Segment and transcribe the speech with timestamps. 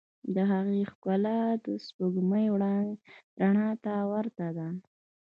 [0.35, 2.45] د هغې ښکلا د سپوږمۍ
[3.41, 4.67] رڼا ته ورته ده.